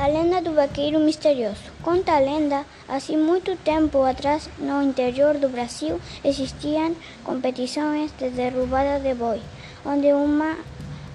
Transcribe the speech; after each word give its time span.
A 0.00 0.06
lenda 0.06 0.40
do 0.40 0.54
vaqueiro 0.54 1.00
misterioso. 1.00 1.72
Conta 1.82 2.12
a 2.12 2.20
lenda, 2.20 2.64
assim 2.86 3.16
muito 3.16 3.56
tempo 3.56 4.00
atrás, 4.04 4.48
no 4.56 4.80
interior 4.80 5.34
do 5.38 5.48
Brasil, 5.48 6.00
existiam 6.24 6.94
competições 7.24 8.12
de 8.16 8.30
derrubada 8.30 9.00
de 9.00 9.12
boi, 9.14 9.40
onde, 9.84 10.12
uma, 10.12 10.56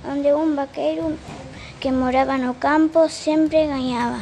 um 0.04 0.54
vaqueiro 0.54 1.18
que 1.80 1.94
morava 1.94 2.38
no 2.38 2.56
campo 2.56 3.08
sempre 3.08 3.68
ganhava. 3.68 4.20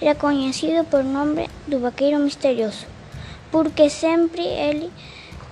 Era 0.00 0.14
conhecido 0.14 0.84
por 0.84 1.02
nome 1.02 1.50
do 1.66 1.80
vaqueiro 1.80 2.20
misterioso, 2.20 2.86
porque 3.50 3.90
sempre 3.90 4.44
ele 4.46 4.92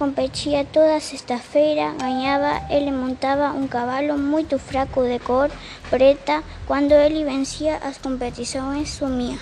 competia 0.02 0.64
toda 0.64 0.98
sexta-feira, 0.98 1.94
ganhava, 1.96 2.60
ele 2.68 2.90
montava 2.90 3.56
um 3.56 3.68
cavalo 3.68 4.18
muito 4.18 4.58
fraco 4.58 5.00
de 5.04 5.20
cor 5.20 5.48
preta, 5.88 6.43
quando 6.66 6.90
ele 6.90 7.24
vencia 7.24 7.76
as 7.76 7.98
competições 7.98 8.88
sumia. 8.88 9.38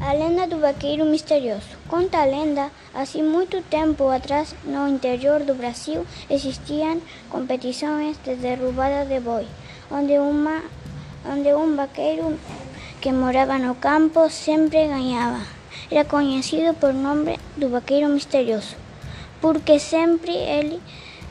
A 0.00 0.12
lenda 0.12 0.48
do 0.48 0.58
vaqueiro 0.58 1.04
misterioso. 1.04 1.78
Conta 1.86 2.18
a 2.18 2.24
lenda, 2.24 2.72
assim 2.92 3.22
muito 3.22 3.62
tempo 3.62 4.08
atrás, 4.08 4.52
no 4.64 4.88
interior 4.88 5.44
do 5.44 5.54
Brasil, 5.54 6.04
existiam 6.28 7.00
competições 7.28 8.18
de 8.24 8.34
derrubada 8.34 9.04
de 9.04 9.20
boi, 9.20 9.46
onde, 9.90 10.18
uma, 10.18 10.62
onde 11.24 11.52
um 11.54 11.76
vaqueiro 11.76 12.38
que 13.00 13.12
morava 13.12 13.58
no 13.58 13.74
campo 13.74 14.28
sempre 14.30 14.86
ganhava. 14.86 15.40
Era 15.90 16.04
conhecido 16.04 16.74
por 16.74 16.92
nome 16.92 17.38
do 17.56 17.68
vaqueiro 17.68 18.08
misterioso, 18.08 18.76
porque 19.40 19.78
sempre 19.78 20.32
ele 20.32 20.80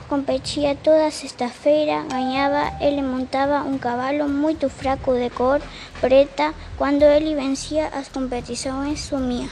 competia 0.10 0.76
toda 0.76 1.12
sexta-feira, 1.12 2.04
ganhava, 2.10 2.76
ele 2.82 3.02
montava 3.02 3.60
um 3.60 3.78
cavalo 3.78 4.28
muito 4.28 4.68
fraco 4.68 5.14
de 5.14 5.30
cor 5.30 5.62
preta, 6.02 6.54
quando 6.78 7.04
ele 7.04 7.36
vencia 7.36 7.88
as 7.88 8.08
competições 8.10 9.00
sumia. 9.02 9.48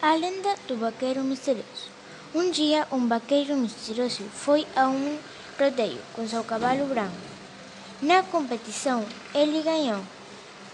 A 0.00 0.14
lenda 0.14 0.54
do 0.68 0.76
vaqueiro 0.76 1.24
misterioso. 1.24 1.94
Um 2.34 2.50
dia, 2.50 2.84
um 2.90 3.06
vaqueiro 3.06 3.54
misterioso 3.54 4.24
foi 4.24 4.66
a 4.74 4.88
um 4.88 5.18
rodeio 5.56 6.00
com 6.14 6.26
seu 6.26 6.42
cavalo 6.42 6.84
branco. 6.86 7.14
Na 8.02 8.24
competição, 8.24 9.06
ele 9.32 9.62
ganhou 9.62 10.00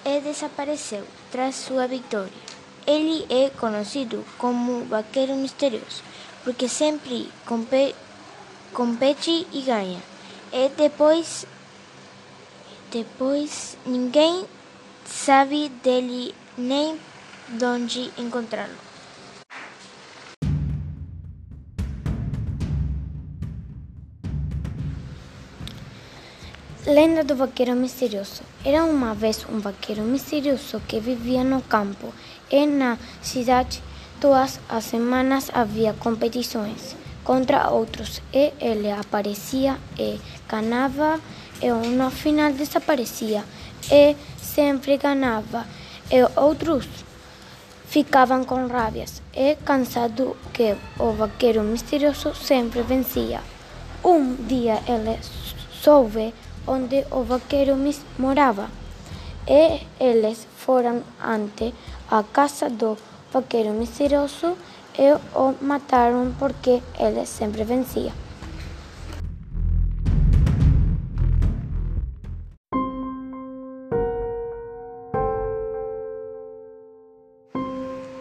e 0.02 0.20
desapareceu 0.20 1.04
tras 1.30 1.56
sua 1.56 1.86
vitória. 1.86 2.32
Ele 2.86 3.26
é 3.28 3.50
conhecido 3.50 4.24
como 4.38 4.86
vaqueiro 4.86 5.34
misterioso 5.34 6.02
porque 6.42 6.66
sempre 6.66 7.28
compete 8.72 9.46
e 9.52 9.60
ganha. 9.60 10.00
E 10.50 10.70
depois, 10.70 11.44
depois 12.90 13.76
ninguém 13.84 14.46
sabe 15.04 15.68
dele 15.68 16.34
nem 16.56 16.98
de 17.50 17.64
onde 17.66 18.10
encontrá-lo. 18.16 18.89
Lenda 26.86 27.22
do 27.22 27.36
vaqueiro 27.36 27.76
misterioso. 27.76 28.40
Era 28.64 28.82
uma 28.84 29.14
vez 29.14 29.44
um 29.52 29.58
vaqueiro 29.58 30.00
misterioso 30.00 30.80
que 30.88 30.98
vivia 30.98 31.44
no 31.44 31.60
campo. 31.60 32.10
E 32.50 32.64
na 32.64 32.96
cidade 33.20 33.82
todas 34.18 34.58
as 34.66 34.84
semanas 34.84 35.50
havia 35.52 35.92
competições 35.92 36.96
contra 37.22 37.68
outros. 37.68 38.22
E 38.32 38.54
ele 38.58 38.90
aparecia 38.90 39.76
e 39.98 40.18
ganhava 40.48 41.20
e 41.60 41.70
no 41.70 42.10
final 42.10 42.50
desaparecia. 42.54 43.44
E 43.92 44.16
sempre 44.38 44.96
ganhava. 44.96 45.66
E 46.10 46.22
outros 46.34 46.88
ficavam 47.88 48.42
com 48.42 48.66
rábias 48.68 49.20
e 49.34 49.54
cansado 49.66 50.34
que 50.54 50.74
o 50.98 51.12
vaqueiro 51.12 51.62
misterioso 51.62 52.34
sempre 52.34 52.80
vencia. 52.80 53.42
Um 54.02 54.34
dia 54.34 54.82
ele 54.88 55.18
soube 55.82 56.32
onde 56.70 57.04
o 57.10 57.24
vaqueiro 57.24 57.74
morava. 58.16 58.70
E 59.48 59.80
eles 59.98 60.46
foram 60.56 61.02
ante 61.20 61.74
a 62.08 62.22
casa 62.22 62.70
do 62.70 62.96
vaqueiro 63.32 63.72
misterioso 63.72 64.56
e 64.96 65.12
o 65.34 65.54
mataram 65.60 66.32
porque 66.38 66.80
ele 66.96 67.26
sempre 67.26 67.64
vencia. 67.64 68.12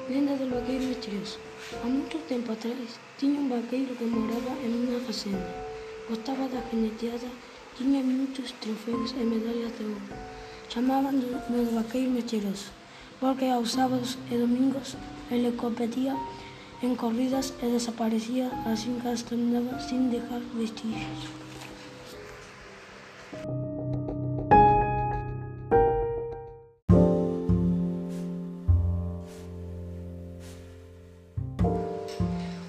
Lenda 0.09 0.35
do 0.38 0.49
vaqueiro 0.49 0.85
misterioso. 0.85 1.38
Há 1.83 1.85
muito 1.85 2.17
tempo 2.27 2.51
atrás, 2.51 2.99
tinha 3.19 3.39
um 3.39 3.47
vaqueiro 3.47 3.95
que 3.95 4.05
morava 4.05 4.57
em 4.63 4.88
uma 4.88 4.99
fazenda. 5.01 5.69
Gostava 6.09 6.47
da 6.47 6.61
caneteada 6.61 7.27
tinha 7.79 8.03
muitos 8.03 8.51
troféus 8.59 9.12
e 9.12 9.23
medalhas 9.23 9.72
de 9.78 9.84
ouro. 9.85 10.01
Chamavam-no 10.67 11.66
de 11.66 11.73
vaqueiro 11.73 12.12
mentiroso, 12.12 12.72
porque 13.22 13.45
aos 13.45 13.72
sábados 13.72 14.17
e 14.29 14.38
domingos 14.38 14.97
ele 15.31 15.53
competia 15.53 16.13
em 16.84 16.94
corridas 16.94 17.53
e 17.63 17.68
desaparecia 17.68 18.51
assim 18.66 19.00
que 19.00 19.07
as 19.07 19.22
terminava 19.22 19.79
sem 19.79 20.09
deixar 20.09 20.41
vestígios. 20.53 21.29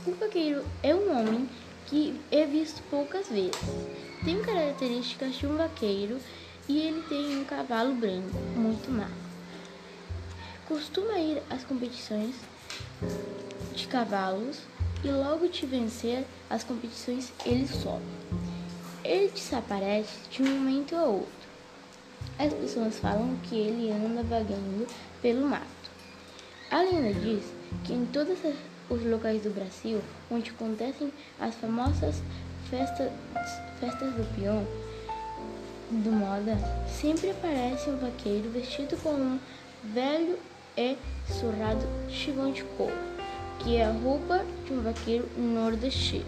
O 0.07 0.13
vaqueiro 0.21 0.65
é 0.85 0.95
um 0.95 1.19
homem 1.19 1.49
que 1.87 2.15
é 2.31 2.47
visto 2.47 2.81
poucas 2.89 3.29
vezes. 3.29 4.10
Tem 4.23 4.39
características 4.43 5.35
de 5.37 5.47
um 5.47 5.57
vaqueiro 5.57 6.19
e 6.69 6.79
ele 6.79 7.03
tem 7.09 7.39
um 7.39 7.45
cavalo 7.45 7.95
branco, 7.95 8.39
muito 8.55 8.91
magro. 8.91 9.15
Costuma 10.69 11.19
ir 11.19 11.43
às 11.49 11.65
competições 11.65 12.35
de 13.75 13.87
cavalos 13.87 14.61
e 15.03 15.11
logo 15.11 15.49
de 15.49 15.65
vencer 15.65 16.27
as 16.51 16.63
competições 16.63 17.33
ele 17.47 17.67
sobe. 17.67 18.05
Ele 19.03 19.31
desaparece 19.31 20.29
de 20.29 20.43
um 20.43 20.59
momento 20.59 20.95
a 20.97 21.05
outro. 21.05 21.49
As 22.39 22.53
pessoas 22.53 22.99
falam 22.99 23.35
que 23.45 23.57
ele 23.57 23.91
anda 23.91 24.23
vagando 24.23 24.87
pelo 25.23 25.49
mato. 25.49 25.91
A 26.71 26.83
lenda 26.83 27.15
diz 27.15 27.45
que 27.85 27.95
em 27.95 28.05
todos 28.05 28.39
os 28.91 29.03
locais 29.03 29.43
do 29.43 29.51
Brasil 29.51 30.03
onde 30.31 30.51
acontecem 30.51 31.11
as 31.41 31.55
famosas 31.55 32.23
festas, 32.71 33.11
festas 33.81 34.15
do 34.15 34.25
peão, 34.37 34.65
do 35.91 36.13
moda, 36.13 36.57
sempre 36.89 37.31
aparece 37.31 37.91
um 37.91 37.97
vaqueiro 37.97 38.49
vestido 38.51 38.97
com 39.03 39.11
um 39.11 39.41
velho 39.93 40.39
e 40.77 40.97
surrado 41.27 41.85
chigão 42.09 42.53
de 42.53 42.63
couro, 42.79 42.95
que 43.59 43.77
é 43.77 43.85
a 43.85 43.91
roupa 43.91 44.45
de 44.65 44.73
um 44.73 44.83
vaqueiro 44.83 45.29
nordestino. 45.37 46.25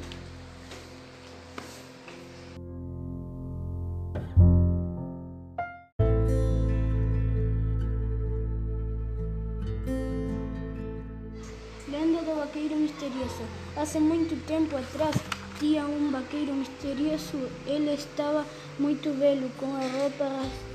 Lenda 11.89 12.22
do 12.22 12.36
vaqueiro 12.36 12.74
misterioso. 12.77 13.42
Há 13.77 14.00
muito 14.00 14.36
tempo 14.47 14.77
atrás 14.77 15.31
vestía 15.53 15.87
un 15.87 16.13
vaqueiro 16.13 16.54
misterioso. 16.54 17.49
El 17.66 17.89
estaba 17.89 18.45
moito 18.78 19.13
velo, 19.15 19.49
con 19.59 19.77
a 19.77 19.87
roupa 19.89 20.28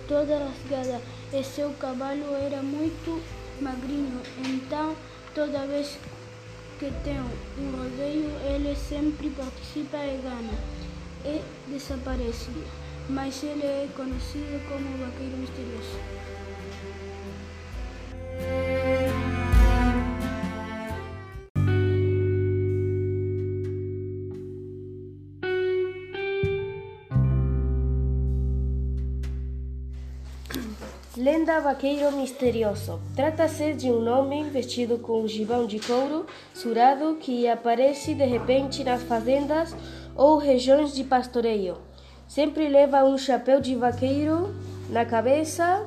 toda 0.07 0.39
rasgada, 0.39 1.01
e 1.33 1.43
seu 1.43 1.73
cabalo 1.79 2.37
era 2.37 2.61
moito 2.61 3.19
magrino. 3.61 4.21
Entón, 4.45 4.95
toda 5.33 5.65
vez 5.65 5.97
que 6.79 6.91
ten 7.03 7.21
un 7.57 7.73
rodeio, 7.73 8.29
ele 8.45 8.75
sempre 8.75 9.29
participa 9.29 9.97
e 9.97 10.21
gana, 10.21 10.55
e 11.25 11.41
desaparece. 11.71 12.51
Mas 13.09 13.43
ele 13.43 13.65
é 13.65 13.87
conocido 13.95 14.59
como 14.67 14.97
vaqueiro 15.03 15.37
misterioso. 15.37 15.97
Lenda 31.27 31.59
Vaqueiro 31.59 32.09
Misterioso. 32.13 33.01
Trata-se 33.13 33.73
de 33.73 33.91
um 33.91 34.07
homem 34.07 34.45
vestido 34.49 34.97
com 34.97 35.23
um 35.23 35.27
gibão 35.27 35.65
de 35.65 35.77
couro 35.77 36.25
surado 36.53 37.17
que 37.19 37.49
aparece 37.49 38.13
de 38.13 38.23
repente 38.23 38.81
nas 38.81 39.03
fazendas 39.03 39.75
ou 40.15 40.37
regiões 40.37 40.95
de 40.95 41.03
pastoreio. 41.03 41.79
Sempre 42.29 42.69
leva 42.69 43.03
um 43.03 43.17
chapéu 43.17 43.59
de 43.59 43.75
vaqueiro 43.75 44.55
na 44.89 45.03
cabeça. 45.03 45.85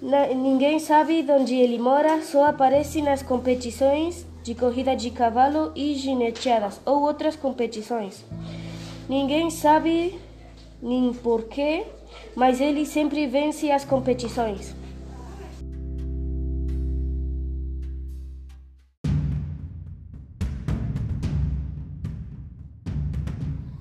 Na, 0.00 0.28
ninguém 0.28 0.78
sabe 0.78 1.26
onde 1.28 1.56
ele 1.56 1.76
mora, 1.76 2.22
só 2.22 2.44
aparece 2.44 3.02
nas 3.02 3.24
competições 3.24 4.24
de 4.44 4.54
corrida 4.54 4.94
de 4.94 5.10
cavalo 5.10 5.72
e 5.74 5.96
gineteadas 5.96 6.80
ou 6.86 7.02
outras 7.02 7.34
competições. 7.34 8.24
Ninguém 9.08 9.50
sabe 9.50 10.16
nem 10.80 11.12
porquê 11.12 11.86
mas 12.34 12.60
ele 12.60 12.84
sempre 12.84 13.26
vence 13.26 13.70
as 13.70 13.84
competições. 13.84 14.74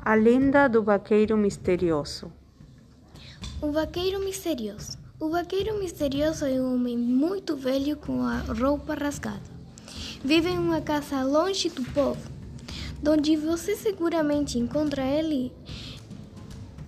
A 0.05 0.15
lenda 0.15 0.67
do 0.67 0.83
vaqueiro 0.83 1.37
misterioso. 1.37 2.31
O 3.61 3.71
vaqueiro 3.71 4.19
misterioso. 4.19 4.97
O 5.17 5.29
vaqueiro 5.29 5.79
misterioso 5.79 6.45
é 6.45 6.59
um 6.59 6.75
homem 6.75 6.97
muito 6.97 7.55
velho 7.55 7.95
com 7.95 8.21
a 8.21 8.39
roupa 8.39 8.93
rasgada. 8.93 9.39
Vive 10.21 10.49
em 10.49 10.59
uma 10.59 10.81
casa 10.81 11.23
longe 11.23 11.69
do 11.69 11.81
povo, 11.93 12.19
onde 13.07 13.37
você 13.37 13.77
seguramente 13.77 14.59
encontra 14.59 15.05
ele 15.05 15.53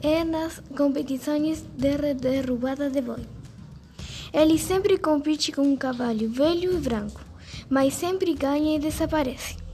é 0.06 0.24
nas 0.24 0.62
competições 0.78 1.64
de 1.76 2.14
derrubada 2.14 2.92
de 2.92 3.02
boi. 3.02 3.26
Ele 4.32 4.56
sempre 4.60 5.00
compete 5.00 5.52
com 5.52 5.64
um 5.64 5.76
cavalo 5.76 6.30
velho 6.30 6.78
e 6.78 6.80
branco, 6.80 7.22
mas 7.68 7.96
sempre 7.96 8.36
ganha 8.36 8.76
e 8.76 8.80
desaparece. 8.80 9.65